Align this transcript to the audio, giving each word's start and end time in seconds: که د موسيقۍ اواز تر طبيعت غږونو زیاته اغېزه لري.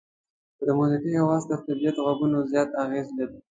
که 0.57 0.63
د 0.67 0.69
موسيقۍ 0.77 1.13
اواز 1.23 1.43
تر 1.49 1.59
طبيعت 1.67 1.95
غږونو 2.05 2.37
زیاته 2.51 2.75
اغېزه 2.83 3.13
لري. 3.19 3.39